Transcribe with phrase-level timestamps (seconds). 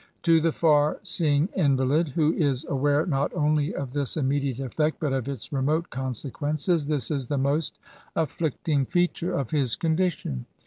[0.23, 5.13] To the far seeing invalid, who is aware not only of this immediate effect, but
[5.13, 7.77] of its remote consequences, this is the most
[8.15, 10.47] afflicting feature of his condition.